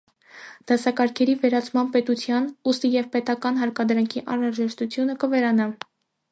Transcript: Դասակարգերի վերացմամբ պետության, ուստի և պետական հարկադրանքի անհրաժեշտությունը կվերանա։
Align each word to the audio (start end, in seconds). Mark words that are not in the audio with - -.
Դասակարգերի 0.69 1.35
վերացմամբ 1.43 1.91
պետության, 1.97 2.49
ուստի 2.73 2.93
և 2.95 3.11
պետական 3.17 3.61
հարկադրանքի 3.65 4.25
անհրաժեշտությունը 4.37 5.21
կվերանա։ 5.27 5.73